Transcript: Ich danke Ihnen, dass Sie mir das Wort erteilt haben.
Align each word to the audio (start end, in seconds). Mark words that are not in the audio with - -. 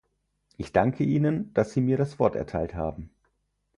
Ich 0.57 0.71
danke 0.73 1.03
Ihnen, 1.03 1.53
dass 1.53 1.73
Sie 1.73 1.81
mir 1.81 1.95
das 1.95 2.17
Wort 2.17 2.35
erteilt 2.35 2.73
haben. 2.73 3.11